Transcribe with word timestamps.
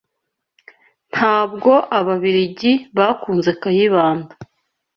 Ntabwo 1.11 1.71
Ababiligi 1.97 2.73
bakunze 2.97 3.51
Kayibanda 3.61 4.33